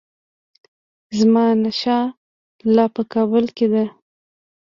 [1.17, 2.05] زمانشاه
[2.75, 3.85] لا په کابل کې دی.